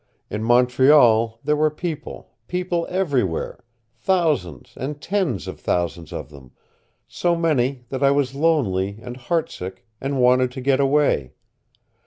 In 0.31 0.43
Montreal 0.43 1.39
there 1.43 1.55
were 1.55 1.69
people, 1.69 2.31
people 2.47 2.87
everywhere, 2.89 3.63
thousands 3.99 4.73
and 4.75 4.99
tens 4.99 5.47
of 5.47 5.59
thousands 5.59 6.11
of 6.11 6.29
them, 6.29 6.53
so 7.07 7.35
many 7.35 7.85
that 7.89 8.01
I 8.01 8.09
was 8.09 8.33
lonely 8.33 8.97
and 9.03 9.15
heartsick 9.15 9.85
and 10.01 10.19
wanted 10.19 10.49
to 10.53 10.61
get 10.61 10.79
away. 10.79 11.33